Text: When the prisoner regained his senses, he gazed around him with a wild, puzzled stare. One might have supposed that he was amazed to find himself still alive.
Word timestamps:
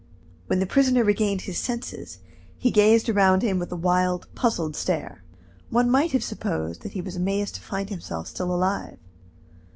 When 0.47 0.57
the 0.59 0.65
prisoner 0.65 1.03
regained 1.03 1.41
his 1.41 1.59
senses, 1.59 2.17
he 2.57 2.71
gazed 2.71 3.07
around 3.07 3.43
him 3.43 3.59
with 3.59 3.71
a 3.71 3.75
wild, 3.75 4.25
puzzled 4.33 4.75
stare. 4.75 5.21
One 5.69 5.91
might 5.91 6.11
have 6.13 6.23
supposed 6.23 6.81
that 6.81 6.93
he 6.93 7.01
was 7.01 7.15
amazed 7.17 7.53
to 7.53 7.61
find 7.61 7.87
himself 7.91 8.27
still 8.27 8.51
alive. 8.51 8.97